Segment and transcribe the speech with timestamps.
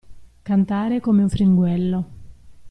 [0.41, 2.05] Cantare come un fringuello.